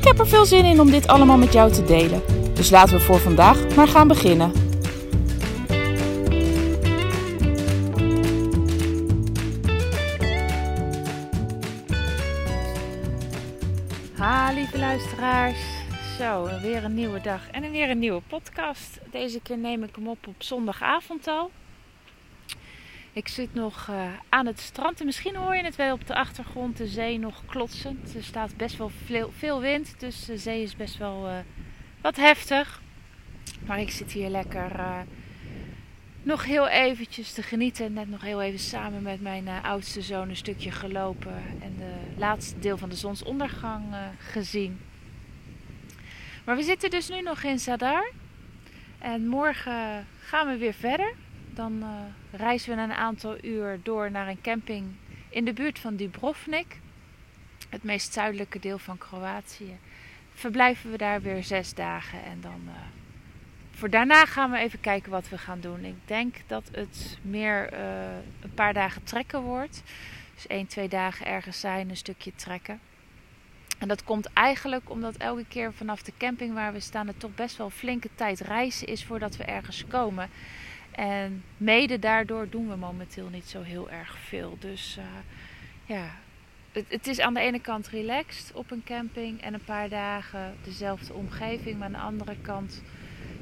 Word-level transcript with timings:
Ik 0.00 0.06
heb 0.06 0.18
er 0.18 0.28
veel 0.28 0.44
zin 0.44 0.64
in 0.64 0.80
om 0.80 0.90
dit 0.90 1.06
allemaal 1.06 1.36
met 1.36 1.52
jou 1.52 1.72
te 1.72 1.84
delen. 1.84 2.22
Dus 2.54 2.70
laten 2.70 2.96
we 2.96 3.00
voor 3.00 3.18
vandaag 3.18 3.76
maar 3.76 3.88
gaan 3.88 4.08
beginnen. 4.08 4.52
Ha, 14.16 14.52
lieve 14.52 14.78
luisteraars. 14.78 15.58
Zo, 16.18 16.48
weer 16.62 16.84
een 16.84 16.94
nieuwe 16.94 17.20
dag 17.20 17.50
en 17.50 17.70
weer 17.70 17.90
een 17.90 17.98
nieuwe 17.98 18.22
podcast. 18.28 19.00
Deze 19.10 19.40
keer 19.40 19.58
neem 19.58 19.82
ik 19.82 19.94
hem 19.94 20.08
op 20.08 20.26
op 20.26 20.34
zondagavond 20.38 21.26
al. 21.26 21.50
Ik 23.12 23.28
zit 23.28 23.54
nog 23.54 23.88
uh, 23.90 24.12
aan 24.28 24.46
het 24.46 24.60
strand 24.60 25.00
en 25.00 25.06
misschien 25.06 25.36
hoor 25.36 25.56
je 25.56 25.64
het 25.64 25.76
wel 25.76 25.94
op 25.94 26.06
de 26.06 26.14
achtergrond 26.14 26.76
de 26.76 26.86
zee 26.86 27.18
nog 27.18 27.42
klotsen. 27.46 28.00
Er 28.16 28.24
staat 28.24 28.56
best 28.56 28.76
wel 28.76 28.90
veel, 29.36 29.60
wind, 29.60 29.94
dus 29.98 30.24
de 30.24 30.38
zee 30.38 30.62
is 30.62 30.76
best 30.76 30.96
wel 30.96 31.28
uh, 31.28 31.38
wat 32.00 32.16
heftig. 32.16 32.82
Maar 33.66 33.80
ik 33.80 33.90
zit 33.90 34.12
hier 34.12 34.28
lekker 34.28 34.78
uh, 34.78 34.98
nog 36.22 36.44
heel 36.44 36.68
eventjes 36.68 37.32
te 37.32 37.42
genieten. 37.42 37.92
Net 37.92 38.08
nog 38.08 38.20
heel 38.20 38.42
even 38.42 38.58
samen 38.58 39.02
met 39.02 39.20
mijn 39.20 39.48
oudste 39.48 40.02
zoon 40.02 40.28
een 40.28 40.36
stukje 40.36 40.70
gelopen 40.70 41.42
en 41.60 41.74
de 41.78 42.18
laatste 42.18 42.58
deel 42.58 42.78
van 42.78 42.88
de 42.88 42.96
zonsondergang 42.96 43.84
gezien. 44.18 44.80
Maar 46.44 46.56
we 46.56 46.62
zitten 46.62 46.90
dus 46.90 47.08
nu 47.08 47.20
nog 47.20 47.42
in 47.42 47.58
Zadar. 47.58 48.10
En 48.98 49.26
morgen 49.26 50.06
gaan 50.20 50.48
we 50.48 50.56
weer 50.56 50.74
verder. 50.74 51.14
Dan 51.54 51.82
uh, 51.82 51.88
reizen 52.30 52.76
we 52.76 52.82
een 52.82 52.92
aantal 52.92 53.44
uur 53.44 53.80
door 53.82 54.10
naar 54.10 54.28
een 54.28 54.40
camping 54.40 54.86
in 55.28 55.44
de 55.44 55.52
buurt 55.52 55.78
van 55.78 55.96
Dubrovnik. 55.96 56.78
Het 57.68 57.82
meest 57.82 58.12
zuidelijke 58.12 58.58
deel 58.58 58.78
van 58.78 58.98
Kroatië. 58.98 59.78
Verblijven 60.34 60.90
we 60.90 60.96
daar 60.96 61.22
weer 61.22 61.44
zes 61.44 61.74
dagen. 61.74 62.24
En 62.24 62.40
dan 62.40 62.60
uh, 62.66 62.72
voor 63.70 63.90
daarna 63.90 64.26
gaan 64.26 64.50
we 64.50 64.58
even 64.58 64.80
kijken 64.80 65.10
wat 65.10 65.28
we 65.28 65.38
gaan 65.38 65.60
doen. 65.60 65.84
Ik 65.84 65.96
denk 66.04 66.36
dat 66.46 66.68
het 66.72 67.18
meer 67.22 67.72
uh, 67.72 67.78
een 68.40 68.54
paar 68.54 68.74
dagen 68.74 69.04
trekken 69.04 69.42
wordt. 69.42 69.82
Dus 70.34 70.46
één, 70.46 70.66
twee 70.66 70.88
dagen 70.88 71.26
ergens 71.26 71.60
zijn, 71.60 71.90
een 71.90 71.96
stukje 71.96 72.34
trekken. 72.34 72.80
En 73.78 73.88
dat 73.88 74.04
komt 74.04 74.32
eigenlijk 74.32 74.90
omdat 74.90 75.16
elke 75.16 75.44
keer 75.48 75.72
vanaf 75.72 76.02
de 76.02 76.12
camping 76.18 76.54
waar 76.54 76.72
we 76.72 76.80
staan 76.80 77.06
het 77.06 77.20
toch 77.20 77.34
best 77.34 77.56
wel 77.56 77.70
flinke 77.70 78.08
tijd 78.14 78.40
reizen 78.40 78.86
is 78.86 79.04
voordat 79.04 79.36
we 79.36 79.44
ergens 79.44 79.84
komen. 79.88 80.30
En 81.00 81.44
mede 81.56 81.98
daardoor 81.98 82.48
doen 82.50 82.68
we 82.68 82.76
momenteel 82.76 83.28
niet 83.28 83.48
zo 83.48 83.62
heel 83.62 83.90
erg 83.90 84.18
veel. 84.18 84.56
Dus 84.58 84.96
uh, 84.98 85.04
ja, 85.84 86.10
het, 86.72 86.84
het, 86.88 87.06
is 87.06 87.20
aan 87.20 87.34
de 87.34 87.40
ene 87.40 87.60
kant 87.60 87.88
relaxed 87.88 88.52
op 88.54 88.70
een 88.70 88.82
camping 88.84 89.42
en 89.42 89.54
een 89.54 89.64
paar 89.64 89.88
dagen 89.88 90.54
dezelfde 90.64 91.14
omgeving. 91.14 91.78
Maar 91.78 91.86
aan 91.86 91.92
de 91.92 91.98
andere 91.98 92.36
kant 92.42 92.82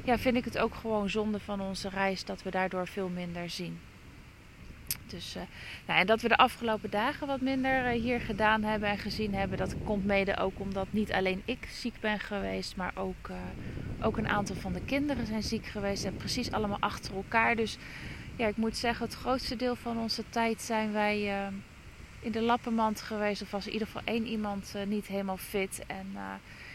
ja, 0.05 0.19
vind 0.19 0.37
ik 0.37 0.45
het 0.45 0.59
ook 0.59 0.75
gewoon 0.75 1.11
zonde 1.11 1.41
van 1.41 1.61
onze 1.61 1.89
reis 1.89 2.25
dat 2.25 2.43
we 2.43 2.51
daardoor 2.51 2.87
veel 2.87 3.09
minder 3.09 3.51
zien. 3.51 3.79
Dus, 5.07 5.37
uh, 5.37 5.43
nou, 5.87 6.01
en 6.01 6.07
dat 6.07 6.21
we 6.21 6.29
de 6.29 6.37
afgelopen 6.37 6.91
dagen 6.91 7.27
wat 7.27 7.41
minder 7.41 7.95
uh, 7.95 8.03
hier 8.03 8.21
gedaan 8.21 8.63
hebben 8.63 8.89
en 8.89 8.99
gezien 8.99 9.35
hebben, 9.35 9.59
dat 9.59 9.75
komt 9.85 10.05
mede 10.05 10.37
ook 10.37 10.61
omdat 10.61 10.87
niet 10.91 11.13
alleen 11.13 11.43
ik 11.45 11.69
ziek 11.71 12.01
ben 12.01 12.21
geweest, 12.21 12.77
maar 12.77 12.93
ook, 12.95 13.31
ook 14.03 14.17
een 14.17 14.29
aantal 14.29 14.57
van 14.57 14.73
de 14.73 14.85
kinderen 14.85 15.27
zijn 15.27 15.43
ziek 15.43 15.67
geweest 15.67 16.05
en 16.05 16.17
precies 16.17 16.53
allemaal 16.53 16.81
achter 16.81 17.15
elkaar. 17.15 17.57
Dus 17.57 17.79
ja, 18.37 18.47
ik 18.47 18.57
moet 18.57 18.77
zeggen, 18.77 19.07
het 19.07 19.15
grootste 19.15 19.57
deel 19.57 19.77
van 19.77 19.99
onze 19.99 20.25
tijd 20.29 20.63
zijn 20.63 20.93
wij 20.93 21.51
in 22.21 22.33
de 22.33 22.43
lappenmand 22.43 23.01
geweest, 23.01 23.43
of 23.43 23.51
was 23.51 23.67
in 23.67 23.73
ieder 23.73 23.87
geval 23.87 24.03
één 24.05 24.27
iemand 24.27 24.75
niet 24.87 25.07
helemaal 25.07 25.37
fit. 25.37 25.83
En 25.87 26.07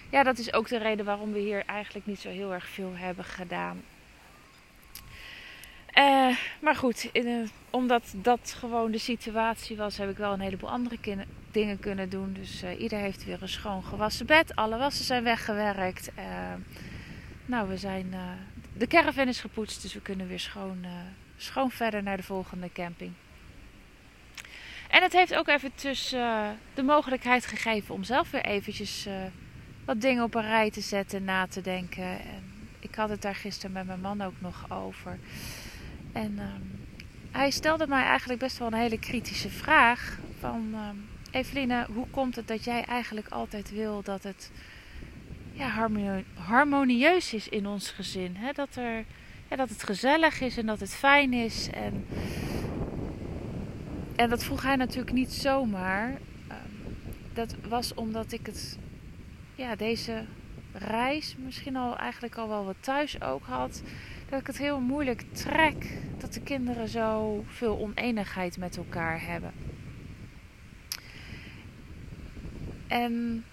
ja, 0.10 0.24
dat 0.24 0.38
is 0.38 0.54
ook 0.54 0.68
de 0.68 0.78
reden 0.78 1.06
waarom 1.06 1.32
we 1.34 1.40
hier 1.40 1.66
eigenlijk 1.66 2.06
niet 2.06 2.20
zo 2.20 2.30
heel 2.30 2.54
erg 2.54 2.68
veel 2.68 2.92
hebben 2.96 3.26
gedaan. 3.26 3.82
Maar 6.62 6.76
goed, 6.76 7.10
in, 7.12 7.50
omdat 7.70 8.14
dat 8.16 8.56
gewoon 8.58 8.92
de 8.92 8.98
situatie 8.98 9.78
was, 9.78 9.98
heb 9.98 10.10
ik 10.10 10.18
wel 10.18 10.34
een 10.34 10.40
heleboel 10.40 10.70
andere 10.70 10.98
dingen 11.52 11.80
kunnen 11.80 12.10
doen. 12.10 12.34
Dus 12.34 12.64
ieder 12.78 13.00
heeft 13.00 13.26
weer 13.26 13.42
een 13.42 13.50
schoon 13.50 13.84
gewassen 13.84 14.26
bed. 14.26 14.56
Alle 14.56 14.78
wassen 14.78 15.06
zijn 15.06 15.24
weggewerkt. 15.24 16.12
Uh, 17.44 17.50
nou, 17.50 17.70
we 17.70 17.78
zijn. 17.78 18.14
de 18.78 18.88
caravan 18.88 19.28
is 19.28 19.40
gepoetst, 19.40 19.82
dus 19.82 19.94
we 19.94 20.02
kunnen 20.02 20.28
weer 20.28 20.40
schoon, 20.40 20.86
schoon 21.38 21.72
verder 21.72 22.04
naar 22.04 22.18
de 22.18 22.24
volgende 22.24 22.72
camping. 22.72 23.12
En 24.90 25.02
het 25.02 25.14
heeft 25.14 25.36
ook 25.36 25.48
even 25.48 25.76
tussen 25.76 26.58
de 26.74 26.84
mogelijkheid 26.84 27.46
gegeven 27.46 27.96
om 27.96 28.04
zelf 28.04 28.32
weer 28.32 28.46
eventjes 28.46 29.08
wat 29.86 30.02
dingen 30.02 30.24
op 30.24 30.36
een 30.36 30.48
rij 30.48 30.72
te 30.72 30.82
zetten, 30.82 31.24
na 31.24 31.48
te 31.48 31.62
denken. 31.62 32.20
En 32.20 32.54
ik 32.80 32.96
had 32.96 33.10
het 33.10 33.22
daar 33.22 33.36
gisteren 33.36 33.72
met 33.72 33.86
mijn 33.86 34.02
man 34.02 34.22
ook 34.22 34.40
nog 34.40 34.72
over. 34.72 35.20
En 36.12 36.40
um, 36.40 36.86
hij 37.32 37.52
stelde 37.52 37.88
mij 37.88 38.04
eigenlijk 38.04 38.40
best 38.40 38.58
wel 38.58 38.68
een 38.68 38.74
hele 38.74 39.00
kritische 39.00 39.50
vraag. 39.50 40.20
Van 40.40 40.76
um, 40.90 41.10
Eveline, 41.32 41.86
hoe 41.94 42.08
komt 42.10 42.36
het 42.36 42.48
dat 42.48 42.64
jij 42.64 42.84
eigenlijk 42.84 43.28
altijd 43.28 43.72
wil 43.72 44.02
dat 44.02 44.24
het 44.24 44.52
ja, 45.54 45.90
harmonieus 46.34 47.34
is 47.34 47.50
in 47.50 47.68
ons 47.68 47.90
gezin? 47.92 48.36
Hè? 48.36 48.52
Dat, 48.52 48.76
er, 48.76 49.06
ja, 49.50 49.56
dat 49.56 49.70
het 49.70 49.84
gezellig 49.84 50.42
is 50.42 50.58
en 50.58 50.66
dat 50.66 50.80
het 50.80 50.96
fijn 50.96 51.34
is. 51.34 51.70
En, 51.70 52.06
en 54.16 54.30
dat 54.30 54.44
vroeg 54.44 54.64
hij 54.64 54.76
natuurlijk 54.76 55.16
niet 55.16 55.32
zomaar. 55.32 56.10
Um, 56.10 56.96
dat 57.34 57.56
was 57.68 57.94
omdat 57.94 58.32
ik 58.32 58.46
het, 58.46 58.78
ja, 59.56 59.76
deze 59.76 60.26
reis 60.74 61.36
misschien 61.38 61.76
al 61.76 61.98
eigenlijk 61.98 62.36
al 62.36 62.48
wel 62.48 62.66
wat 62.66 62.76
thuis 62.80 63.22
ook 63.22 63.44
had 63.46 63.82
dat 64.30 64.40
ik 64.42 64.48
het 64.48 64.58
heel 64.58 64.80
moeilijk 64.80 65.24
trek 65.32 65.98
dat 66.18 66.34
de 66.34 66.42
kinderen 66.42 66.88
zo 66.88 67.44
veel 67.48 67.80
oneenigheid 67.80 68.58
met 68.58 68.78
elkaar 68.78 69.26
hebben. 69.26 69.52
En 72.88 73.44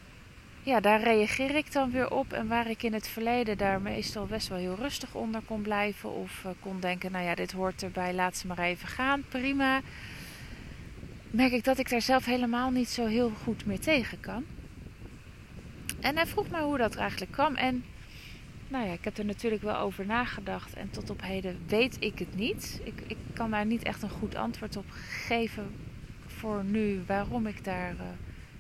ja, 0.71 0.81
daar 0.81 1.03
reageer 1.03 1.57
ik 1.57 1.73
dan 1.73 1.91
weer 1.91 2.11
op. 2.11 2.33
En 2.33 2.49
waar 2.49 2.71
ik 2.71 2.83
in 2.83 2.93
het 2.93 3.09
verleden 3.09 3.59
daar 3.59 3.81
meestal 3.81 4.27
best 4.27 4.49
wel 4.49 4.59
heel 4.59 4.75
rustig 4.75 5.15
onder 5.15 5.41
kon 5.45 5.63
blijven. 5.63 6.13
Of 6.13 6.43
uh, 6.47 6.53
kon 6.61 6.81
denken, 6.81 7.13
nou 7.13 7.25
ja, 7.25 7.35
dit 7.35 7.53
hoort 7.53 7.83
erbij, 7.83 8.15
laat 8.15 8.37
ze 8.37 8.47
maar 8.47 8.59
even 8.59 8.89
gaan, 8.89 9.25
prima. 9.29 9.81
Merk 11.31 11.53
ik 11.53 11.65
dat 11.65 11.79
ik 11.79 11.91
daar 11.91 12.03
zelf 12.03 12.25
helemaal 12.25 12.71
niet 12.71 12.89
zo 12.89 13.07
heel 13.07 13.33
goed 13.43 13.67
meer 13.67 13.81
tegen 13.81 14.21
kan. 14.21 14.45
En 16.01 16.17
hij 16.17 16.27
vroeg 16.27 16.49
me 16.51 16.61
hoe 16.61 16.79
dat 16.79 16.97
eigenlijk 16.97 17.33
kwam. 17.33 17.55
En 17.55 17.85
nou 18.69 18.87
ja, 18.87 18.93
ik 18.93 19.05
heb 19.05 19.19
er 19.19 19.25
natuurlijk 19.25 19.63
wel 19.63 19.77
over 19.77 20.07
nagedacht 20.07 20.75
en 20.75 20.91
tot 20.91 21.11
op 21.11 21.23
heden 21.23 21.59
weet 21.67 21.97
ik 22.01 22.19
het 22.19 22.35
niet. 22.35 22.81
Ik, 22.85 23.03
ik 23.07 23.17
kan 23.33 23.51
daar 23.51 23.67
niet 23.67 23.83
echt 23.83 24.03
een 24.03 24.11
goed 24.11 24.35
antwoord 24.35 24.77
op 24.77 24.87
geven 25.27 25.75
voor 26.27 26.65
nu 26.65 27.03
waarom 27.07 27.47
ik 27.47 27.65
daar, 27.65 27.93
uh, 27.93 28.01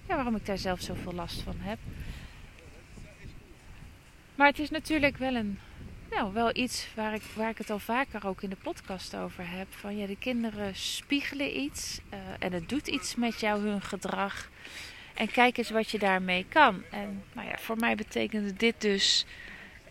ja, 0.08 0.14
waarom 0.14 0.36
ik 0.36 0.46
daar 0.46 0.58
zelf 0.58 0.80
zoveel 0.80 1.12
last 1.12 1.42
van 1.42 1.56
heb. 1.58 1.78
Maar 4.40 4.48
het 4.48 4.58
is 4.58 4.70
natuurlijk 4.70 5.16
wel 5.16 5.34
een, 5.34 5.58
nou, 6.10 6.32
wel 6.32 6.56
iets 6.56 6.88
waar 6.94 7.14
ik, 7.14 7.22
waar 7.34 7.50
ik 7.50 7.58
het 7.58 7.70
al 7.70 7.78
vaker 7.78 8.26
ook 8.26 8.42
in 8.42 8.50
de 8.50 8.56
podcast 8.56 9.16
over 9.16 9.50
heb. 9.50 9.66
Van 9.70 9.96
ja, 9.96 10.06
de 10.06 10.16
kinderen 10.16 10.74
spiegelen 10.74 11.60
iets 11.60 12.00
uh, 12.12 12.18
en 12.38 12.52
het 12.52 12.68
doet 12.68 12.88
iets 12.88 13.14
met 13.14 13.40
jou, 13.40 13.60
hun 13.60 13.80
gedrag. 13.82 14.50
En 15.14 15.30
kijk 15.30 15.56
eens 15.56 15.70
wat 15.70 15.90
je 15.90 15.98
daarmee 15.98 16.46
kan. 16.48 16.82
En 16.90 17.22
nou 17.32 17.48
ja, 17.48 17.58
voor 17.58 17.76
mij 17.76 17.94
betekende 17.94 18.52
dit 18.52 18.80
dus 18.80 19.26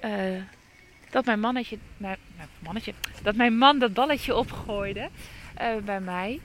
uh, 0.06 0.42
dat 1.10 1.26
mijn 1.26 1.40
mannetje, 1.40 1.78
nou, 1.98 2.18
mannetje, 2.60 2.94
dat 3.24 3.36
mijn 3.36 3.58
man 3.58 3.80
dat 3.80 3.94
balletje 3.94 4.36
opgooide 4.36 5.10
uh, 5.62 5.76
bij 5.84 6.00
mij. 6.00 6.40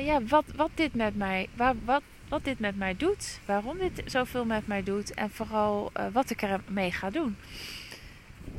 Ja, 0.00 0.22
wat, 0.22 0.44
wat 0.56 0.70
dit 0.74 0.94
met 0.94 1.16
mij, 1.16 1.48
waar, 1.54 1.74
wat, 1.84 2.02
wat 2.28 2.44
dit 2.44 2.58
met 2.58 2.76
mij 2.76 2.96
doet, 2.96 3.40
waarom 3.44 3.78
dit 3.78 4.02
zoveel 4.04 4.44
met 4.44 4.66
mij 4.66 4.82
doet 4.82 5.14
en 5.14 5.30
vooral 5.30 5.92
wat 6.12 6.30
ik 6.30 6.42
ermee 6.42 6.92
ga 6.92 7.10
doen. 7.10 7.36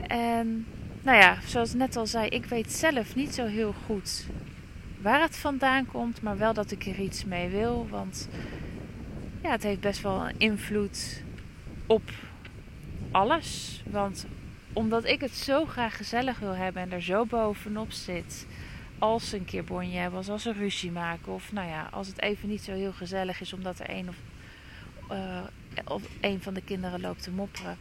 En 0.07 0.66
nou 1.01 1.18
ja, 1.18 1.38
zoals 1.45 1.69
ik 1.69 1.77
net 1.77 1.95
al 1.95 2.07
zei, 2.07 2.27
ik 2.27 2.45
weet 2.45 2.71
zelf 2.71 3.16
niet 3.16 3.33
zo 3.33 3.45
heel 3.45 3.74
goed 3.86 4.25
waar 5.01 5.21
het 5.21 5.38
vandaan 5.38 5.86
komt, 5.86 6.21
maar 6.21 6.38
wel 6.38 6.54
dat 6.54 6.71
ik 6.71 6.86
er 6.86 7.00
iets 7.00 7.25
mee 7.25 7.50
wil. 7.50 7.88
Want 7.89 8.30
ja, 9.44 9.51
het 9.51 9.63
heeft 9.63 9.80
best 9.80 10.01
wel 10.01 10.27
een 10.30 10.36
invloed 10.38 11.21
op 11.86 12.12
alles. 13.12 13.81
Want 13.86 14.25
omdat 14.74 15.06
ik 15.06 15.21
het 15.21 15.36
zo 15.36 15.66
graag 15.66 15.98
gezellig 15.98 16.39
wil 16.39 16.56
hebben 16.56 16.81
en 16.81 16.92
er 16.92 17.01
zo 17.01 17.25
bovenop 17.25 17.92
zit. 17.92 18.48
Als 18.99 19.29
ze 19.29 19.37
een 19.37 19.45
keer 19.45 19.63
bonje 19.63 19.97
hebben, 19.97 20.29
als 20.29 20.43
ze 20.43 20.51
ruzie 20.51 20.91
maken. 20.91 21.33
Of 21.33 21.51
nou 21.51 21.67
ja, 21.67 21.87
als 21.91 22.07
het 22.07 22.21
even 22.21 22.49
niet 22.49 22.61
zo 22.61 22.71
heel 22.71 22.91
gezellig 22.91 23.41
is 23.41 23.53
omdat 23.53 23.79
er 23.79 23.89
een 23.89 24.09
of, 24.09 24.15
uh, 25.11 25.43
of 25.85 26.03
een 26.21 26.41
van 26.41 26.53
de 26.53 26.61
kinderen 26.61 27.01
loopt 27.01 27.23
te 27.23 27.31
mopperen. 27.31 27.77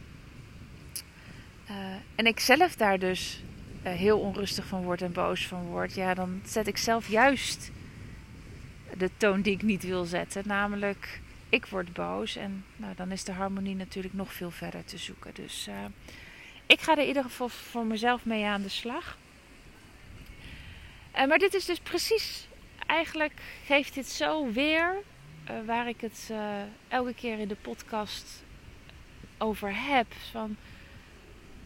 Uh, 1.69 1.75
en 2.15 2.25
ik 2.25 2.39
zelf 2.39 2.75
daar 2.75 2.99
dus 2.99 3.43
uh, 3.85 3.91
heel 3.91 4.19
onrustig 4.19 4.65
van 4.65 4.83
word 4.83 5.01
en 5.01 5.11
boos 5.11 5.47
van 5.47 5.63
word. 5.63 5.93
Ja, 5.93 6.13
dan 6.13 6.41
zet 6.45 6.67
ik 6.67 6.77
zelf 6.77 7.07
juist 7.07 7.71
de 8.97 9.09
toon 9.17 9.41
die 9.41 9.53
ik 9.53 9.61
niet 9.61 9.83
wil 9.83 10.05
zetten. 10.05 10.43
Namelijk, 10.47 11.21
ik 11.49 11.65
word 11.65 11.93
boos. 11.93 12.35
En 12.35 12.65
nou, 12.75 12.95
dan 12.95 13.11
is 13.11 13.23
de 13.23 13.31
harmonie 13.31 13.75
natuurlijk 13.75 14.13
nog 14.13 14.33
veel 14.33 14.51
verder 14.51 14.85
te 14.85 14.97
zoeken. 14.97 15.31
Dus 15.33 15.69
ik 16.65 16.81
ga 16.81 16.91
er 16.91 17.01
in 17.01 17.07
ieder 17.07 17.23
geval 17.23 17.49
voor 17.49 17.85
mezelf 17.85 18.25
mee 18.25 18.45
aan 18.45 18.61
de 18.61 18.69
slag. 18.69 19.17
Uh, 21.15 21.25
maar 21.25 21.37
dit 21.37 21.53
is 21.53 21.65
dus 21.65 21.79
precies, 21.79 22.47
eigenlijk 22.85 23.33
geeft 23.65 23.93
dit 23.93 24.07
zo 24.07 24.51
weer 24.51 24.95
uh, 25.49 25.55
waar 25.65 25.87
ik 25.87 26.01
het 26.01 26.31
elke 26.87 27.13
keer 27.13 27.39
in 27.39 27.47
de 27.47 27.55
podcast 27.55 28.43
over 29.37 29.85
heb. 29.85 30.13
Van 30.31 30.57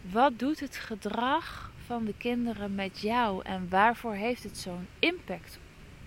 wat 0.00 0.38
doet 0.38 0.60
het 0.60 0.76
gedrag 0.76 1.72
van 1.86 2.04
de 2.04 2.14
kinderen 2.18 2.74
met 2.74 3.00
jou 3.00 3.44
en 3.44 3.68
waarvoor 3.68 4.14
heeft 4.14 4.42
het 4.42 4.58
zo'n 4.58 4.88
impact 4.98 5.58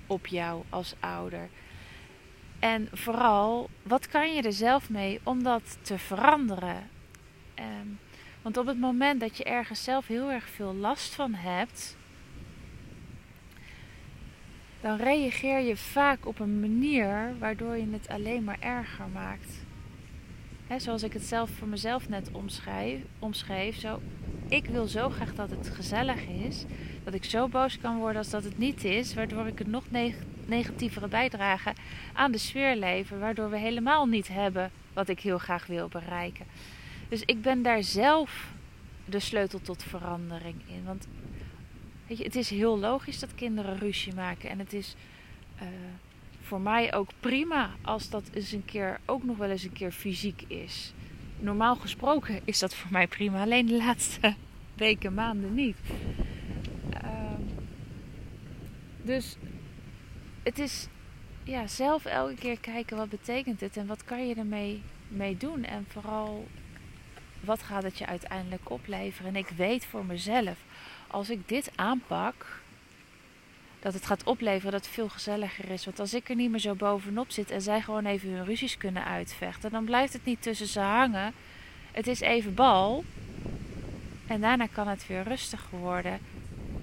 op 0.08 0.28
jou 0.28 0.64
als 0.70 0.94
ouder? 1.00 1.50
En 2.60 2.90
vooral, 2.92 3.70
wat 3.84 4.08
kan 4.08 4.34
je 4.34 4.42
er 4.42 4.54
zelf 4.54 4.90
mee 4.90 5.20
om 5.24 5.44
dat 5.44 5.78
te 5.82 5.98
veranderen? 5.98 6.90
Um, 7.60 8.00
want 8.42 8.58
op 8.58 8.66
het 8.66 8.80
moment 8.80 9.20
dat 9.20 9.38
je 9.38 9.44
ergens 9.44 9.84
zelf 9.84 10.08
heel 10.08 10.32
erg 10.32 10.50
veel 10.50 10.74
last 10.74 11.14
van 11.14 11.34
hebt, 11.34 11.98
dan 14.88 14.98
reageer 14.98 15.60
je 15.60 15.78
vaak 15.78 16.26
op 16.26 16.40
een 16.40 16.60
manier 16.60 17.36
waardoor 17.40 17.78
je 17.78 17.88
het 17.92 18.08
alleen 18.08 18.44
maar 18.44 18.58
erger 18.60 19.08
maakt. 19.14 19.66
He, 20.68 20.80
zoals 20.80 21.04
ik 21.04 21.14
het 21.14 21.24
zelf 21.24 21.50
voor 21.50 21.68
mezelf 21.68 22.10
net 22.10 22.30
omschrijf, 22.32 23.02
omschreef. 23.20 23.80
Zo, 23.80 24.02
ik 24.48 24.66
wil 24.66 24.88
zo 24.88 25.10
graag 25.10 25.36
dat 25.36 25.50
het 25.50 25.70
gezellig 25.70 26.28
is. 26.28 26.66
Dat 27.04 27.14
ik 27.14 27.24
zo 27.24 27.48
boos 27.48 27.78
kan 27.78 27.98
worden 27.98 28.18
als 28.18 28.30
dat 28.30 28.44
het 28.44 28.58
niet 28.58 28.84
is. 28.84 29.14
Waardoor 29.14 29.48
ik 29.48 29.60
het 29.60 29.68
nog 29.68 29.84
negatievere 30.46 31.08
bijdrage 31.08 31.74
aan 32.14 32.32
de 32.32 32.38
sfeer 32.38 32.76
lever. 32.76 33.20
Waardoor 33.20 33.50
we 33.50 33.58
helemaal 33.58 34.06
niet 34.06 34.28
hebben 34.28 34.72
wat 34.94 35.10
ik 35.10 35.20
heel 35.20 35.38
graag 35.38 35.66
wil 35.66 35.88
bereiken. 35.88 36.46
Dus 37.10 37.24
ik 37.26 37.42
ben 37.42 37.62
daar 37.62 37.84
zelf 37.84 38.52
de 39.06 39.20
sleutel 39.20 39.62
tot 39.62 39.84
verandering 39.84 40.56
in. 40.68 40.84
Want 40.86 41.08
het 42.08 42.36
is 42.36 42.50
heel 42.50 42.80
logisch 42.80 43.20
dat 43.20 43.36
kinderen 43.36 43.78
ruzie 43.78 44.14
maken. 44.14 44.50
En 44.50 44.60
het 44.60 44.74
is 44.74 44.96
uh, 45.62 45.68
voor 46.42 46.62
mij 46.62 46.94
ook 46.94 47.10
prima 47.20 47.70
als 47.82 48.10
dat 48.10 48.30
eens 48.34 48.52
een 48.52 48.66
keer 48.66 49.00
ook 49.06 49.24
nog 49.24 49.38
wel 49.38 49.50
eens 49.50 49.64
een 49.64 49.74
keer 49.74 49.92
fysiek 49.92 50.42
is. 50.48 50.94
Normaal 51.40 51.76
gesproken 51.76 52.42
is 52.46 52.60
dat 52.60 52.76
voor 52.76 52.92
mij 52.92 53.08
prima. 53.08 53.42
Alleen 53.42 53.66
de 53.66 53.78
laatste 53.78 54.36
weken, 54.74 55.14
maanden 55.14 55.54
niet. 55.54 55.78
Uh, 57.04 57.34
dus 59.02 59.38
het 60.44 60.60
is 60.60 60.88
ja, 61.44 61.68
zelf 61.68 62.06
elke 62.06 62.36
keer 62.36 62.60
kijken 62.60 62.98
wat 62.98 63.10
betekent 63.10 63.60
het 63.60 63.78
en 63.78 63.88
wat 63.88 64.04
kan 64.04 64.28
je 64.28 64.36
ermee 64.36 64.82
mee 65.08 65.38
doen. 65.38 65.64
En 65.64 65.86
vooral 65.88 66.48
wat 67.40 67.64
gaat 67.64 67.84
het 67.84 67.98
je 67.98 68.06
uiteindelijk 68.06 68.70
opleveren. 68.70 69.30
En 69.30 69.36
ik 69.36 69.50
weet 69.50 69.86
voor 69.86 70.06
mezelf, 70.06 70.58
als 71.08 71.30
ik 71.30 71.48
dit 71.48 71.72
aanpak, 71.76 72.46
dat 73.80 73.94
het 73.94 74.06
gaat 74.06 74.24
opleveren 74.24 74.72
dat 74.72 74.86
het 74.86 74.94
veel 74.94 75.10
gezelliger 75.10 75.70
is. 75.70 75.86
Want 75.86 76.00
als 76.00 76.14
ik 76.14 76.30
er 76.30 76.36
niet 76.36 76.52
meer 76.52 76.60
zo 76.60 76.76
bovenop 76.76 77.32
zit 77.32 77.52
en 77.52 77.62
zij 77.62 77.82
gewoon 77.82 78.06
even 78.06 78.30
hun 78.30 78.46
ruzies 78.46 78.78
kunnen 78.78 79.06
uitvechten, 79.06 79.72
dan 79.72 79.86
blijft 79.86 80.14
het 80.14 80.26
niet 80.26 80.42
tussen 80.42 80.68
ze 80.68 80.80
hangen. 80.80 81.34
Het 81.92 82.08
is 82.08 82.20
even 82.20 82.54
bal. 82.54 83.04
En 84.28 84.42
daarna 84.42 84.68
kan 84.68 84.88
het 84.88 85.08
weer 85.08 85.24
rustig 85.24 85.70
worden. 85.70 86.20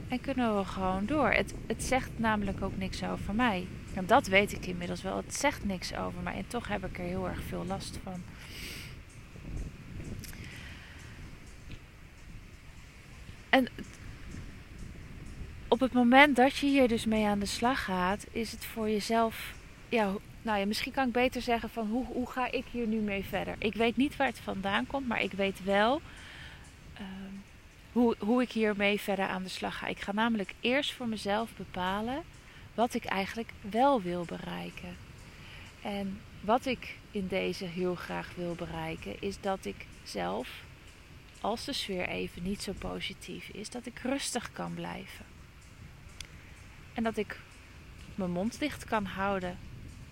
En 0.09 0.21
kunnen 0.21 0.59
we 0.59 0.65
gewoon 0.65 1.07
door. 1.07 1.31
Het, 1.31 1.55
het 1.67 1.83
zegt 1.83 2.11
namelijk 2.17 2.63
ook 2.63 2.77
niks 2.77 3.05
over 3.05 3.35
mij. 3.35 3.67
En 3.95 4.07
dat 4.07 4.27
weet 4.27 4.53
ik 4.53 4.67
inmiddels 4.67 5.03
wel. 5.03 5.17
Het 5.17 5.35
zegt 5.35 5.65
niks 5.65 5.95
over 5.95 6.23
mij. 6.23 6.35
En 6.35 6.47
toch 6.47 6.69
heb 6.69 6.85
ik 6.85 6.99
er 6.99 7.05
heel 7.05 7.29
erg 7.29 7.43
veel 7.49 7.65
last 7.67 7.99
van. 8.03 8.23
En 13.49 13.69
op 15.75 15.81
het 15.81 15.93
moment 15.93 16.37
dat 16.37 16.57
je 16.57 16.67
hier 16.67 16.89
dus 16.89 17.05
mee 17.05 17.27
aan 17.27 17.39
de 17.39 17.47
slag 17.47 17.85
gaat, 17.85 18.27
is 18.31 18.53
het 18.53 18.65
voor 18.65 18.89
jezelf. 18.91 19.55
Ja, 19.89 20.13
nou 20.43 20.59
ja, 20.59 20.67
misschien 20.67 20.93
kan 20.93 21.07
ik 21.07 21.13
beter 21.13 21.43
zeggen 21.43 21.71
van 21.71 21.87
hoe, 21.89 22.07
hoe 22.07 22.31
ga 22.31 22.51
ik 22.51 22.65
hier 22.71 22.87
nu 22.87 22.97
mee 22.97 23.25
verder? 23.25 23.55
Ik 23.59 23.75
weet 23.75 23.97
niet 23.97 24.17
waar 24.17 24.27
het 24.27 24.39
vandaan 24.39 24.87
komt, 24.87 25.09
maar 25.09 25.23
ik 25.23 25.33
weet 25.33 25.65
wel 25.65 26.01
uh, 27.01 27.07
hoe, 27.93 28.17
hoe 28.19 28.43
ik 28.43 28.53
hiermee 28.53 29.01
verder 29.01 29.29
aan 29.29 29.43
de 29.43 29.49
slag 29.49 29.79
ga. 29.79 29.87
Ik 29.87 30.01
ga 30.01 30.13
namelijk 30.13 30.55
eerst 30.61 30.93
voor 30.93 31.09
mezelf 31.09 31.51
bepalen 31.57 32.23
wat 32.75 32.95
ik 32.95 33.05
eigenlijk 33.05 33.51
wel 33.71 34.03
wil 34.03 34.25
bereiken. 34.25 34.97
En 35.83 36.21
wat 36.41 36.67
ik 36.67 36.97
in 37.11 37.27
deze 37.27 37.65
heel 37.65 37.95
graag 37.95 38.33
wil 38.37 38.55
bereiken, 38.55 39.15
is 39.21 39.41
dat 39.41 39.65
ik 39.65 39.87
zelf, 40.05 40.49
als 41.41 41.65
de 41.65 41.73
sfeer 41.73 42.09
even 42.09 42.43
niet 42.43 42.63
zo 42.63 42.73
positief 42.79 43.49
is, 43.49 43.71
dat 43.71 43.87
ik 43.87 43.99
rustig 43.99 44.53
kan 44.53 44.75
blijven. 44.75 45.34
En 46.95 47.03
dat 47.03 47.17
ik 47.17 47.39
mijn 48.15 48.31
mond 48.31 48.59
dicht 48.59 48.85
kan 48.85 49.05
houden 49.05 49.59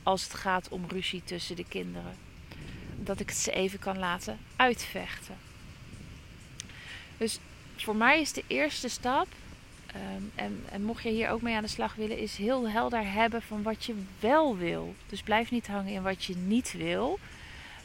als 0.03 0.23
het 0.23 0.35
gaat 0.35 0.69
om 0.69 0.85
ruzie 0.89 1.25
tussen 1.25 1.57
de 1.57 1.65
kinderen. 1.69 2.15
Dat 2.97 3.21
ik 3.21 3.29
het 3.29 3.39
ze 3.39 3.53
even 3.53 3.79
kan 3.79 3.99
laten 3.99 4.39
uitvechten. 4.57 5.35
Dus 7.17 7.39
voor 7.77 7.97
mij 7.97 8.21
is 8.21 8.33
de 8.33 8.45
eerste 8.47 8.89
stap, 8.89 9.27
um, 9.95 10.33
en, 10.35 10.65
en 10.71 10.85
mocht 10.85 11.03
je 11.03 11.09
hier 11.09 11.31
ook 11.31 11.43
mee 11.43 11.55
aan 11.55 11.63
de 11.63 11.69
slag 11.69 11.95
willen, 11.95 12.19
is 12.19 12.37
heel 12.37 12.69
helder 12.69 13.13
hebben 13.13 13.43
van 13.43 13.63
wat 13.63 13.85
je 13.85 13.95
wel 14.21 14.57
wil. 14.57 14.95
Dus 15.07 15.23
blijf 15.23 15.51
niet 15.51 15.67
hangen 15.67 15.93
in 15.93 16.03
wat 16.03 16.25
je 16.25 16.37
niet 16.37 16.73
wil, 16.73 17.19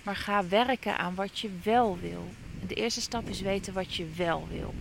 maar 0.03 0.15
ga 0.15 0.47
werken 0.47 0.97
aan 0.97 1.15
wat 1.15 1.39
je 1.39 1.49
wel 1.63 1.97
wil. 1.99 2.27
De 2.67 2.75
eerste 2.75 3.01
stap 3.01 3.29
is 3.29 3.41
weten 3.41 3.73
wat 3.73 3.95
je 3.95 4.09
wel 4.15 4.47
wil. 4.49 4.73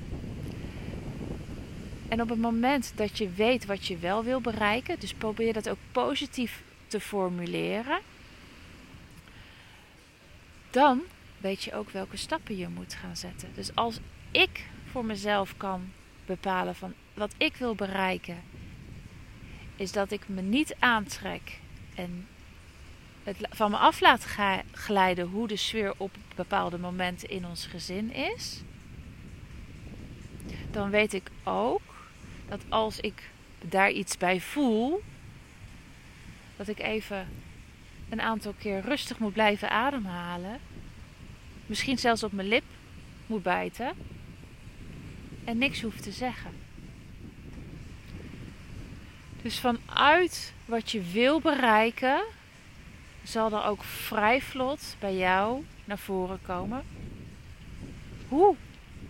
En 2.09 2.21
op 2.21 2.29
het 2.29 2.39
moment 2.39 2.93
dat 2.95 3.19
je 3.19 3.31
weet 3.31 3.67
wat 3.67 3.87
je 3.87 3.97
wel 3.97 4.25
wil 4.25 4.41
bereiken, 4.41 5.01
dus 5.01 5.15
probeer 5.15 5.53
dat 5.53 5.69
ook 5.69 5.79
positief 5.93 6.63
te 6.87 7.01
formuleren, 7.01 7.99
dan 10.71 11.03
weet 11.39 11.63
je 11.63 11.75
ook 11.75 11.91
welke 11.91 12.17
stappen 12.17 12.57
je 12.57 12.69
moet 12.69 12.95
gaan 12.95 13.17
zetten. 13.17 13.49
Dus 13.55 13.75
als 13.75 13.99
ik 14.31 14.65
voor 14.91 15.05
mezelf 15.05 15.57
kan 15.57 15.93
bepalen 16.27 16.75
van 16.75 16.95
wat 17.15 17.35
ik 17.37 17.57
wil 17.57 17.75
bereiken, 17.75 18.43
is 19.77 19.93
dat 19.93 20.11
ik 20.11 20.29
me 20.29 20.43
niet 20.43 20.77
aantrek 20.79 21.61
en 21.95 22.27
het 23.23 23.37
van 23.51 23.71
me 23.71 23.77
af 23.77 24.01
laat 24.01 24.27
glijden 24.73 25.27
hoe 25.27 25.49
de 25.49 25.57
sfeer 25.57 25.95
op 25.97 26.11
bepaalde 26.35 26.79
momenten 26.79 27.29
in 27.29 27.47
ons 27.47 27.67
gezin 27.67 28.13
is, 28.13 28.63
dan 30.71 30.91
weet 30.91 31.13
ik 31.13 31.31
ook 31.45 31.96
dat 32.49 32.61
als 32.69 33.01
ik 33.01 33.31
daar 33.61 33.91
iets 33.91 34.17
bij 34.17 34.41
voel, 34.41 35.03
dat 36.57 36.69
ik 36.69 36.79
even 36.79 37.29
een 38.09 38.21
aantal 38.21 38.55
keer 38.59 38.81
rustig 38.81 39.19
moet 39.19 39.33
blijven 39.33 39.71
ademhalen. 39.71 40.61
Misschien 41.67 41.99
zelfs 41.99 42.23
op 42.23 42.33
mijn 42.33 42.49
lip 42.49 42.65
moet 43.27 43.43
bijten. 43.43 43.93
En 45.45 45.59
niks 45.59 45.83
hoeft 45.83 46.03
te 46.03 46.13
zeggen. 46.13 46.51
Dus 49.43 49.61
vanuit 49.61 50.53
wat 50.65 50.91
je 50.91 51.03
wil 51.03 51.41
bereiken, 51.41 52.23
zal 53.23 53.53
er 53.53 53.65
ook 53.65 53.85
vrij 53.85 54.41
vlot 54.41 54.97
bij 54.99 55.17
jou 55.17 55.65
naar 55.85 55.99
voren 55.99 56.39
komen 56.43 56.85
hoe 58.29 58.57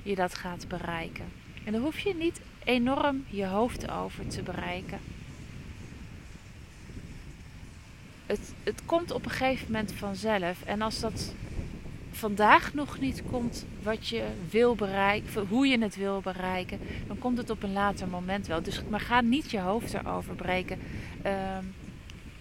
je 0.02 0.14
dat 0.14 0.34
gaat 0.34 0.68
bereiken. 0.68 1.32
En 1.64 1.72
dan 1.72 1.82
hoef 1.82 1.98
je 1.98 2.14
niet 2.14 2.40
enorm 2.66 3.24
je 3.28 3.46
hoofd 3.46 3.90
over 3.90 4.26
te 4.26 4.42
bereiken. 4.42 4.98
Het, 8.26 8.52
het 8.62 8.82
komt 8.86 9.10
op 9.10 9.24
een 9.24 9.30
gegeven 9.30 9.72
moment 9.72 9.92
vanzelf. 9.92 10.62
En 10.64 10.82
als 10.82 11.00
dat 11.00 11.34
vandaag 12.10 12.74
nog 12.74 13.00
niet 13.00 13.22
komt 13.30 13.66
wat 13.82 14.08
je 14.08 14.24
wil 14.50 14.74
bereiken, 14.74 15.46
hoe 15.48 15.66
je 15.66 15.78
het 15.78 15.96
wil 15.96 16.20
bereiken, 16.20 16.80
dan 17.06 17.18
komt 17.18 17.38
het 17.38 17.50
op 17.50 17.62
een 17.62 17.72
later 17.72 18.08
moment 18.08 18.46
wel. 18.46 18.62
Dus, 18.62 18.82
maar 18.88 19.00
ga 19.00 19.20
niet 19.20 19.50
je 19.50 19.60
hoofd 19.60 19.94
erover 19.94 20.34
breken. 20.34 20.78
Uh, 21.26 21.58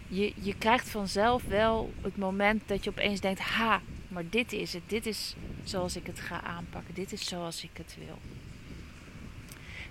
je, 0.07 0.33
je 0.41 0.55
krijgt 0.57 0.89
vanzelf 0.89 1.43
wel 1.43 1.93
het 2.01 2.17
moment 2.17 2.61
dat 2.65 2.83
je 2.83 2.89
opeens 2.89 3.19
denkt: 3.19 3.39
ha, 3.39 3.81
maar 4.07 4.23
dit 4.29 4.53
is 4.53 4.73
het. 4.73 4.83
Dit 4.87 5.05
is 5.05 5.35
zoals 5.63 5.95
ik 5.95 6.05
het 6.05 6.19
ga 6.19 6.41
aanpakken. 6.41 6.93
Dit 6.93 7.11
is 7.11 7.27
zoals 7.27 7.63
ik 7.63 7.71
het 7.73 7.95
wil. 8.05 8.17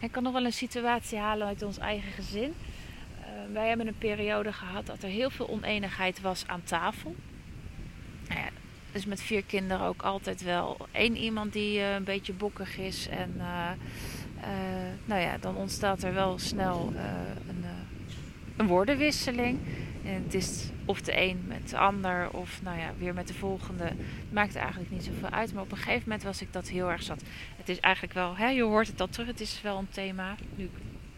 Ik 0.01 0.13
kan 0.13 0.23
nog 0.23 0.33
wel 0.33 0.45
een 0.45 0.53
situatie 0.53 1.19
halen 1.19 1.47
uit 1.47 1.63
ons 1.63 1.79
eigen 1.79 2.13
gezin. 2.13 2.55
Uh, 3.21 3.27
wij 3.53 3.69
hebben 3.69 3.87
een 3.87 3.99
periode 3.99 4.53
gehad 4.53 4.87
dat 4.87 5.03
er 5.03 5.09
heel 5.09 5.31
veel 5.31 5.49
oneenigheid 5.49 6.21
was 6.21 6.47
aan 6.47 6.63
tafel. 6.65 7.15
Dus 8.93 9.07
met 9.07 9.21
vier 9.21 9.45
kinderen 9.45 9.87
ook 9.87 10.03
altijd 10.03 10.43
wel 10.43 10.77
één 10.93 11.17
iemand 11.17 11.53
die 11.53 11.79
uh, 11.79 11.95
een 11.95 12.05
beetje 12.05 12.33
bokkig 12.33 12.79
is. 12.79 13.09
En 13.09 13.35
uh, 13.39 13.71
nou 15.05 15.21
ja, 15.21 15.39
dan 15.39 15.57
ontstaat 15.57 16.03
er 16.03 16.15
wel 16.15 16.39
snel 16.39 16.93
een, 17.49 17.65
een 18.57 18.67
woordenwisseling. 18.67 19.59
En 20.05 20.23
het 20.23 20.35
is 20.35 20.71
of 20.85 21.01
de 21.01 21.21
een 21.21 21.45
met 21.47 21.69
de 21.69 21.79
ander 21.79 22.31
of 22.31 22.63
nou 22.63 22.79
ja, 22.79 22.93
weer 22.99 23.15
met 23.15 23.29
de 23.29 23.35
volgende. 23.35 23.85
Het 23.85 24.33
maakt 24.33 24.57
eigenlijk 24.57 24.91
niet 24.91 25.05
zoveel 25.05 25.31
uit. 25.31 25.55
Maar 25.55 25.63
op 25.63 25.71
een 25.71 25.77
gegeven 25.77 26.03
moment 26.05 26.23
was 26.23 26.43
ik 26.43 26.53
dat 26.53 26.69
heel 26.69 26.91
erg 26.91 27.03
zat. 27.03 27.23
Het 27.57 27.69
is 27.69 27.81
eigenlijk 27.81 28.15
wel, 28.15 28.37
hè, 28.37 28.49
je 28.49 28.63
hoort 28.63 28.87
het 28.87 29.01
al 29.01 29.09
terug, 29.09 29.27
het 29.27 29.41
is 29.41 29.63
wel 29.63 29.79
een 29.79 29.89
thema. 29.89 30.35
Nu 30.55 30.65
ik 30.65 30.71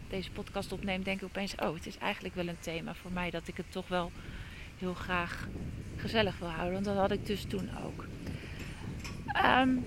deze 0.09 0.31
podcast 0.31 0.71
opneem, 0.71 1.03
denk 1.03 1.21
ik 1.21 1.27
opeens, 1.27 1.55
oh, 1.55 1.73
het 1.73 1.85
is 1.85 1.97
eigenlijk 1.97 2.35
wel 2.35 2.47
een 2.47 2.59
thema 2.59 2.93
voor 2.93 3.11
mij 3.11 3.29
dat 3.29 3.47
ik 3.47 3.57
het 3.57 3.71
toch 3.71 3.87
wel 3.87 4.11
heel 4.77 4.93
graag 4.93 5.47
gezellig 5.95 6.39
wil 6.39 6.49
houden. 6.49 6.73
Want 6.73 6.85
dat 6.85 6.95
had 6.95 7.11
ik 7.11 7.25
dus 7.25 7.43
toen 7.43 7.69
ook. 7.85 8.05
Um, 9.45 9.85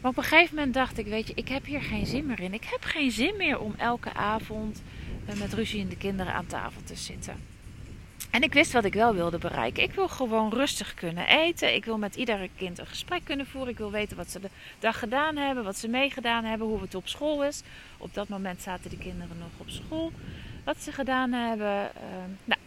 maar 0.00 0.10
op 0.10 0.16
een 0.16 0.22
gegeven 0.22 0.54
moment 0.54 0.74
dacht 0.74 0.98
ik, 0.98 1.06
weet 1.06 1.26
je, 1.26 1.32
ik 1.34 1.48
heb 1.48 1.64
hier 1.64 1.82
geen 1.82 2.06
zin 2.06 2.26
meer 2.26 2.40
in. 2.40 2.54
Ik 2.54 2.64
heb 2.64 2.84
geen 2.84 3.10
zin 3.10 3.36
meer 3.36 3.58
om 3.58 3.74
elke 3.76 4.14
avond 4.14 4.82
met 5.38 5.52
ruzie 5.52 5.80
in 5.80 5.88
de 5.88 5.96
kinderen 5.96 6.32
aan 6.32 6.46
tafel 6.46 6.82
te 6.84 6.94
zitten. 6.94 7.58
En 8.30 8.42
ik 8.42 8.52
wist 8.52 8.72
wat 8.72 8.84
ik 8.84 8.94
wel 8.94 9.14
wilde 9.14 9.38
bereiken. 9.38 9.82
Ik 9.82 9.92
wil 9.92 10.08
gewoon 10.08 10.52
rustig 10.52 10.94
kunnen 10.94 11.26
eten. 11.26 11.74
Ik 11.74 11.84
wil 11.84 11.98
met 11.98 12.14
iedere 12.14 12.48
kind 12.56 12.78
een 12.78 12.86
gesprek 12.86 13.24
kunnen 13.24 13.46
voeren. 13.46 13.70
Ik 13.70 13.78
wil 13.78 13.90
weten 13.90 14.16
wat 14.16 14.30
ze 14.30 14.40
de 14.40 14.50
dag 14.78 14.98
gedaan 14.98 15.36
hebben, 15.36 15.64
wat 15.64 15.78
ze 15.78 15.88
meegedaan 15.88 16.44
hebben, 16.44 16.66
hoe 16.66 16.80
het 16.80 16.94
op 16.94 17.08
school 17.08 17.44
is. 17.44 17.62
Op 17.98 18.14
dat 18.14 18.28
moment 18.28 18.62
zaten 18.62 18.90
de 18.90 18.98
kinderen 18.98 19.38
nog 19.38 19.50
op 19.56 19.70
school. 19.70 20.12
Wat 20.64 20.82
ze 20.82 20.92
gedaan 20.92 21.32
hebben. 21.32 21.90
Uh, 21.94 22.02
nou. 22.44 22.60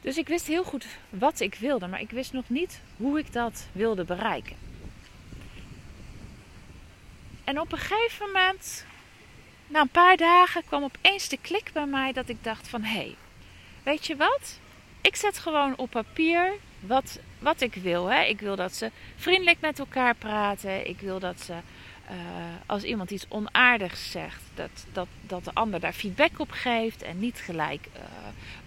Dus 0.00 0.16
ik 0.16 0.28
wist 0.28 0.46
heel 0.46 0.64
goed 0.64 0.86
wat 1.08 1.40
ik 1.40 1.54
wilde, 1.54 1.86
maar 1.86 2.00
ik 2.00 2.10
wist 2.10 2.32
nog 2.32 2.48
niet 2.48 2.80
hoe 2.96 3.18
ik 3.18 3.32
dat 3.32 3.66
wilde 3.72 4.04
bereiken. 4.04 4.56
En 7.44 7.60
op 7.60 7.72
een 7.72 7.78
gegeven 7.78 8.26
moment 8.26 8.84
na 9.70 9.80
een 9.80 9.88
paar 9.88 10.16
dagen 10.16 10.64
kwam 10.64 10.82
opeens 10.82 11.28
de 11.28 11.38
klik 11.40 11.70
bij 11.72 11.86
mij 11.86 12.12
dat 12.12 12.28
ik 12.28 12.44
dacht 12.44 12.68
van 12.68 12.82
hé, 12.82 12.94
hey, 12.94 13.16
weet 13.82 14.06
je 14.06 14.16
wat? 14.16 14.58
Ik 15.00 15.16
zet 15.16 15.38
gewoon 15.38 15.76
op 15.76 15.90
papier 15.90 16.52
wat, 16.80 17.18
wat 17.38 17.60
ik 17.60 17.74
wil. 17.74 18.06
Hè? 18.06 18.22
Ik 18.22 18.40
wil 18.40 18.56
dat 18.56 18.74
ze 18.74 18.90
vriendelijk 19.16 19.60
met 19.60 19.78
elkaar 19.78 20.14
praten. 20.14 20.88
Ik 20.88 21.00
wil 21.00 21.18
dat 21.18 21.40
ze 21.40 21.52
uh, 21.52 22.16
als 22.66 22.82
iemand 22.82 23.10
iets 23.10 23.26
onaardigs 23.28 24.10
zegt, 24.10 24.42
dat, 24.54 24.86
dat, 24.92 25.06
dat 25.22 25.44
de 25.44 25.54
ander 25.54 25.80
daar 25.80 25.92
feedback 25.92 26.38
op 26.38 26.50
geeft 26.50 27.02
en 27.02 27.18
niet 27.18 27.38
gelijk 27.38 27.86
uh, 27.96 28.02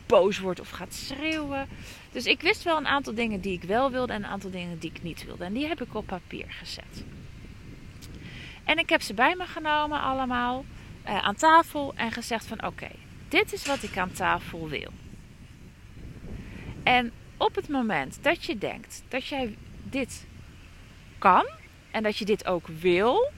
boos 0.06 0.40
wordt 0.40 0.60
of 0.60 0.70
gaat 0.70 0.94
schreeuwen. 0.94 1.68
Dus 2.12 2.26
ik 2.26 2.42
wist 2.42 2.64
wel 2.64 2.78
een 2.78 2.88
aantal 2.88 3.14
dingen 3.14 3.42
die 3.42 3.54
ik 3.54 3.64
wel 3.64 3.92
wilde 3.92 4.14
en 4.14 4.24
een 4.24 4.30
aantal 4.30 4.52
dingen 4.52 4.80
die 4.80 4.92
ik 4.94 5.04
niet 5.04 5.26
wilde. 5.26 5.44
En 5.44 5.54
die 5.54 5.68
heb 5.68 5.82
ik 5.82 5.96
op 5.96 6.06
papier 6.06 6.46
gezet. 6.48 7.04
En 8.64 8.78
ik 8.78 8.90
heb 8.90 9.02
ze 9.02 9.14
bij 9.14 9.36
me 9.36 9.46
genomen 9.46 10.02
allemaal 10.02 10.66
uh, 11.08 11.18
aan 11.18 11.36
tafel 11.36 11.94
en 11.96 12.12
gezegd 12.12 12.46
van 12.46 12.66
oké, 12.66 12.90
dit 13.28 13.54
is 13.54 13.66
wat 13.66 13.84
ik 13.84 13.98
aan 13.98 14.12
tafel 14.12 14.70
wil. 14.70 14.92
En 16.84 17.12
op 17.38 17.56
het 17.56 17.70
moment 17.70 18.18
dat 18.22 18.46
je 18.46 18.58
denkt 18.58 19.04
dat 19.08 19.28
jij 19.28 19.58
dit 19.84 20.26
kan 21.18 21.46
en 21.92 22.04
dat 22.04 22.18
je 22.18 22.26
dit 22.26 22.46
ook 22.46 22.68
wil, 22.68 23.32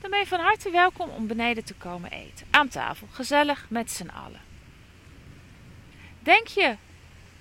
dan 0.00 0.10
ben 0.10 0.18
je 0.18 0.26
van 0.26 0.40
harte 0.40 0.70
welkom 0.70 1.08
om 1.08 1.26
beneden 1.26 1.64
te 1.64 1.74
komen 1.74 2.10
eten. 2.10 2.46
Aan 2.50 2.68
tafel, 2.68 3.06
gezellig 3.10 3.66
met 3.68 3.90
z'n 3.90 4.08
allen. 4.08 4.40
Denk 6.20 6.46
je 6.46 6.76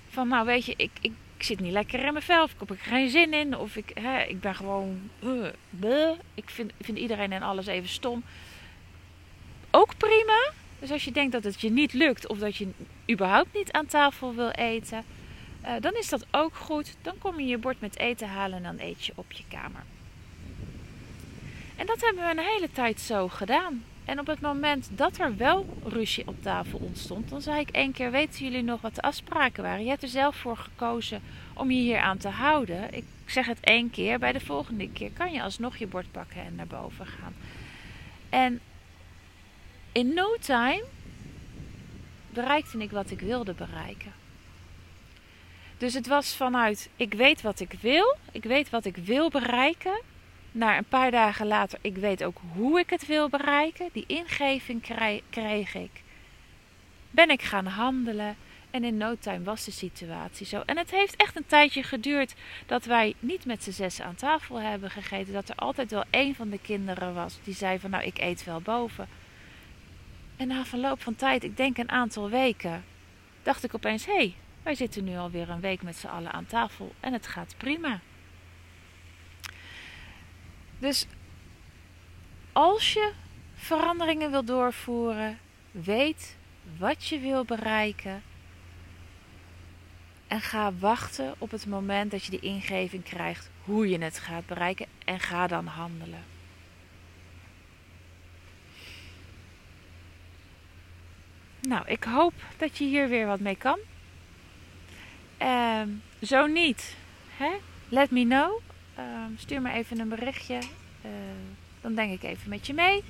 van, 0.10 0.28
nou 0.28 0.46
weet 0.46 0.66
je, 0.66 0.74
ik, 0.78 0.92
ik, 1.02 1.14
ik 1.38 1.44
zit 1.44 1.60
niet 1.60 1.72
lekker 1.72 2.06
in 2.06 2.14
mijn 2.14 2.26
vel, 2.26 2.44
of 2.44 2.52
ik 2.52 2.60
heb 2.60 2.70
er 2.70 2.78
geen 2.78 3.10
zin 3.10 3.34
in, 3.34 3.58
of 3.58 3.76
ik, 3.76 3.92
hè, 3.94 4.22
ik 4.22 4.40
ben 4.42 4.56
gewoon, 4.56 5.10
uh, 5.82 6.10
ik 6.34 6.50
vind, 6.50 6.72
vind 6.82 6.98
iedereen 6.98 7.32
en 7.32 7.42
alles 7.42 7.66
even 7.66 7.90
stom 7.90 8.24
ook 9.76 9.98
prima. 9.98 10.52
Dus 10.80 10.92
als 10.92 11.04
je 11.04 11.12
denkt 11.12 11.32
dat 11.32 11.44
het 11.44 11.62
je 11.62 11.72
niet 11.72 11.94
lukt 11.94 12.28
of 12.28 12.38
dat 12.38 12.56
je 12.56 12.68
überhaupt 13.12 13.54
niet 13.54 13.72
aan 13.72 13.86
tafel 13.86 14.36
wil 14.36 14.50
eten, 14.50 15.04
uh, 15.64 15.70
dan 15.80 15.94
is 15.94 16.10
dat 16.10 16.26
ook 16.32 16.56
goed. 16.56 16.96
Dan 17.02 17.18
kom 17.18 17.40
je 17.40 17.46
je 17.46 17.58
bord 17.58 17.82
met 17.82 17.98
eten 17.98 18.28
halen 18.28 18.58
en 18.58 18.64
dan 18.64 18.88
eet 18.88 19.06
je 19.06 19.14
op 19.16 19.32
je 19.32 19.44
kamer. 19.50 19.84
En 21.76 21.86
dat 21.86 22.02
hebben 22.02 22.24
we 22.24 22.30
een 22.30 22.54
hele 22.54 22.72
tijd 22.72 23.00
zo 23.00 23.28
gedaan. 23.28 23.84
En 24.06 24.20
op 24.20 24.28
het 24.28 24.42
moment 24.42 24.90
dat 24.92 25.18
er 25.18 25.38
wel 25.38 25.78
ruzie 25.84 26.28
op 26.28 26.42
tafel 26.42 26.80
ontstond, 26.80 27.30
dan 27.30 27.42
zei 27.42 27.60
ik 27.60 27.70
één 27.70 27.92
keer: 27.92 28.12
Weten 28.12 28.44
jullie 28.44 28.64
nog 28.64 28.82
wat 28.82 28.96
de 28.96 29.02
afspraken 29.02 29.64
waren? 29.64 29.84
Je 29.84 29.90
hebt 29.90 30.04
er 30.04 30.10
zelf 30.10 30.36
voor 30.36 30.58
gekozen 30.58 31.22
om 31.54 31.72
je 31.72 31.80
hier 31.80 32.00
aan 32.00 32.18
te 32.18 32.28
houden. 32.28 32.94
Ik 32.94 33.06
zeg 33.26 33.46
het 33.46 33.60
één 33.62 33.90
keer, 33.90 34.20
bij 34.20 34.32
de 34.32 34.40
volgende 34.40 34.90
keer 34.90 35.12
kan 35.12 35.32
je 35.32 35.44
alsnog 35.44 35.78
je 35.78 35.88
bord 35.88 36.12
pakken 36.12 36.42
en 36.42 36.56
naar 36.56 36.68
boven 36.68 37.06
gaan. 37.06 37.36
En 38.30 38.60
in 39.94 40.14
no 40.14 40.36
time 40.40 40.84
bereikte 42.30 42.78
ik 42.78 42.92
wat 42.92 43.12
ik 43.12 43.20
wilde 43.20 43.54
bereiken. 43.54 44.14
Dus 45.78 45.94
het 45.94 46.08
was 46.08 46.36
vanuit 46.36 46.90
ik 46.96 47.14
weet 47.14 47.42
wat 47.42 47.60
ik 47.60 47.76
wil, 47.82 48.16
ik 48.32 48.44
weet 48.44 48.70
wat 48.70 48.86
ik 48.86 48.98
wil 48.98 49.30
bereiken. 49.30 50.02
Naar 50.52 50.78
een 50.78 50.86
paar 50.86 51.12
dagen 51.12 51.48
later, 51.48 51.80
ik 51.82 51.96
weet 51.96 52.24
ook 52.24 52.38
hoe 52.54 52.80
ik 52.80 52.90
het 52.90 53.06
wil 53.06 53.30
bereiken. 53.30 53.90
Die 53.94 54.04
ingeving 54.08 54.82
kreeg 55.30 55.76
ik. 55.76 56.02
Ben 57.12 57.30
ik 57.30 57.42
gaan 57.42 57.66
handelen 57.66 58.36
en 58.72 58.84
in 58.84 58.98
no 58.98 59.16
time 59.20 59.44
was 59.44 59.66
de 59.66 59.72
situatie 59.72 60.46
zo. 60.46 60.64
En 60.66 60.78
het 60.78 60.92
heeft 60.92 61.16
echt 61.16 61.36
een 61.36 61.46
tijdje 61.46 61.84
geduurd 61.84 62.34
dat 62.66 62.86
wij 62.86 63.14
niet 63.20 63.46
met 63.46 63.64
z'n 63.64 63.72
zes 63.72 64.02
aan 64.02 64.16
tafel 64.16 64.60
hebben 64.60 64.92
gegeten. 64.92 65.34
Dat 65.34 65.50
er 65.50 65.56
altijd 65.56 65.92
wel 65.92 66.04
één 66.10 66.36
van 66.36 66.50
de 66.50 66.60
kinderen 66.60 67.14
was 67.14 67.38
die 67.44 67.54
zei 67.54 67.80
van 67.80 67.90
nou 67.90 68.04
ik 68.04 68.18
eet 68.18 68.44
wel 68.44 68.62
boven. 68.62 69.08
En 70.38 70.48
na 70.48 70.66
verloop 70.66 71.02
van 71.02 71.16
tijd, 71.16 71.44
ik 71.44 71.58
denk 71.58 71.78
een 71.78 71.92
aantal 71.92 72.30
weken, 72.30 72.84
dacht 73.44 73.64
ik 73.64 73.76
opeens: 73.76 74.06
hé, 74.06 74.14
hey, 74.14 74.36
wij 74.64 74.76
zitten 74.76 75.04
nu 75.04 75.18
alweer 75.18 75.50
een 75.50 75.60
week 75.60 75.82
met 75.82 75.96
z'n 75.96 76.08
allen 76.08 76.32
aan 76.32 76.46
tafel 76.46 76.94
en 77.00 77.14
het 77.14 77.28
gaat 77.28 77.56
prima. 77.58 78.00
Dus 80.80 81.06
als 82.52 82.94
je 82.94 83.12
veranderingen 83.56 84.32
wil 84.32 84.44
doorvoeren, 84.44 85.40
weet 85.72 86.36
wat 86.78 87.08
je 87.08 87.20
wil 87.20 87.46
bereiken. 87.46 88.24
En 90.28 90.42
ga 90.42 90.74
wachten 90.74 91.36
op 91.38 91.52
het 91.52 91.66
moment 91.66 92.12
dat 92.12 92.24
je 92.24 92.32
die 92.32 92.40
ingeving 92.40 93.04
krijgt 93.04 93.50
hoe 93.64 93.90
je 93.90 93.98
het 93.98 94.20
gaat 94.20 94.46
bereiken 94.46 94.86
en 95.06 95.20
ga 95.20 95.48
dan 95.48 95.66
handelen. 95.66 96.24
Nou, 101.68 101.84
ik 101.88 102.04
hoop 102.04 102.34
dat 102.58 102.78
je 102.78 102.84
hier 102.84 103.10
weer 103.10 103.28
wat 103.28 103.40
mee 103.40 103.56
kan. 103.56 103.80
Um, 105.42 106.02
zo 106.22 106.46
niet, 106.46 106.96
hè? 107.38 107.50
let 107.90 108.12
me 108.12 108.24
know. 108.24 108.62
Um, 109.00 109.38
stuur 109.38 109.62
me 109.62 109.72
even 109.72 110.00
een 110.00 110.10
berichtje. 110.10 110.58
Uh, 111.06 111.12
dan 111.82 111.96
denk 111.96 112.12
ik 112.12 112.24
even 112.24 112.50
met 112.50 112.68
je 112.68 112.74
mee. 112.74 113.04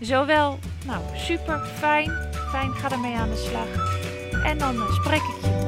Zowel, 0.00 0.58
nou 0.86 1.16
super, 1.16 1.66
fijn. 1.66 2.10
Fijn, 2.50 2.72
ga 2.72 2.90
ermee 2.90 3.14
aan 3.14 3.30
de 3.30 3.36
slag. 3.36 4.02
En 4.44 4.58
dan 4.58 4.76
uh, 4.76 4.94
spreek 4.94 5.22
ik 5.22 5.44
je 5.44 5.63